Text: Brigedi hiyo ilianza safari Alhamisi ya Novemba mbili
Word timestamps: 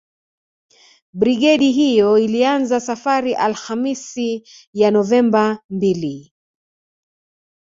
Brigedi 1.13 1.71
hiyo 1.71 2.17
ilianza 2.17 2.79
safari 2.79 3.33
Alhamisi 3.33 4.47
ya 4.73 4.91
Novemba 4.91 5.63
mbili 5.69 6.33